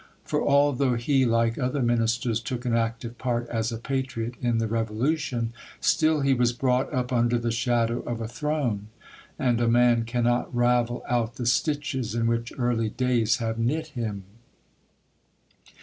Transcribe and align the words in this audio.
For 0.25 0.41
although 0.41 0.95
he, 0.95 1.27
like 1.27 1.59
other 1.59 1.83
ministers, 1.83 2.39
took 2.39 2.65
an 2.65 2.73
active 2.75 3.19
part 3.19 3.47
as 3.49 3.71
a 3.71 3.77
patriot 3.77 4.33
in 4.41 4.57
the 4.57 4.65
Revolution, 4.65 5.53
still 5.79 6.21
he 6.21 6.33
was 6.33 6.53
brought 6.53 6.91
up 6.91 7.13
under 7.13 7.37
the 7.37 7.51
shadow 7.51 7.99
of 7.99 8.19
a 8.19 8.27
throne; 8.27 8.87
and 9.37 9.61
a 9.61 9.67
man 9.67 10.03
cannot 10.05 10.55
ravel 10.55 11.03
out 11.07 11.35
the 11.35 11.45
stitches 11.45 12.15
in 12.15 12.25
which 12.25 12.51
early 12.57 12.89
days 12.89 13.37
have 13.37 13.59
knit 13.59 13.89
him. 13.89 14.23